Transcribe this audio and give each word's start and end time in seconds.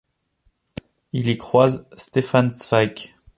Il 1.13 1.29
y 1.29 1.37
croise 1.37 1.85
Stefan 1.95 2.49
Zweig. 2.49 3.13